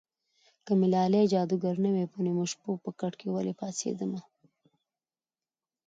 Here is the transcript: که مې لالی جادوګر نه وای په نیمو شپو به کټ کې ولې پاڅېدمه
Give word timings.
که 0.65 0.71
مې 0.79 0.87
لالی 0.93 1.23
جادوګر 1.33 1.75
نه 1.83 1.89
وای 1.93 2.07
په 2.13 2.19
نیمو 2.25 2.45
شپو 2.51 2.69
به 2.83 2.91
کټ 2.99 3.13
کې 3.19 3.27
ولې 3.29 3.53
پاڅېدمه 3.59 4.21